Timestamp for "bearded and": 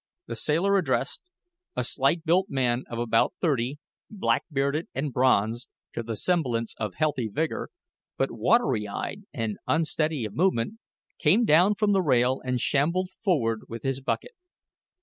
4.51-5.13